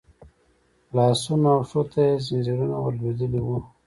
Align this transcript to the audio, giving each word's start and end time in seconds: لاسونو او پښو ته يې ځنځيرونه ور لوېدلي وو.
لاسونو 0.95 1.47
او 1.55 1.61
پښو 1.67 1.81
ته 1.91 1.99
يې 2.07 2.13
ځنځيرونه 2.25 2.75
ور 2.79 2.93
لوېدلي 2.99 3.39
وو. 3.43 3.57